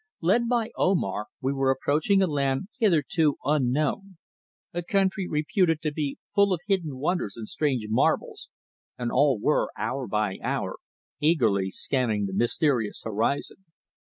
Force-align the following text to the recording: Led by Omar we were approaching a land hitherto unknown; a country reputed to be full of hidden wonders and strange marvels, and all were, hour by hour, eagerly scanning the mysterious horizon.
Led 0.21 0.49
by 0.49 0.71
Omar 0.75 1.27
we 1.41 1.53
were 1.53 1.69
approaching 1.69 2.23
a 2.23 2.25
land 2.25 2.69
hitherto 2.79 3.37
unknown; 3.45 4.17
a 4.73 4.81
country 4.81 5.27
reputed 5.27 5.79
to 5.83 5.91
be 5.93 6.17
full 6.33 6.53
of 6.53 6.59
hidden 6.65 6.97
wonders 6.97 7.37
and 7.37 7.47
strange 7.47 7.85
marvels, 7.87 8.49
and 8.97 9.11
all 9.11 9.37
were, 9.39 9.69
hour 9.77 10.07
by 10.07 10.39
hour, 10.41 10.77
eagerly 11.19 11.69
scanning 11.69 12.25
the 12.25 12.33
mysterious 12.33 13.03
horizon. 13.03 13.57